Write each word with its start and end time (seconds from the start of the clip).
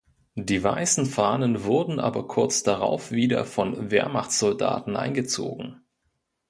Die 0.33 0.63
weißen 0.63 1.05
Fahnen 1.05 1.63
wurden 1.63 1.99
aber 1.99 2.27
kurz 2.27 2.63
darauf 2.63 3.11
wieder 3.11 3.45
von 3.45 3.91
Wehrmachtssoldaten 3.91 4.95
eingezogen. 4.97 5.81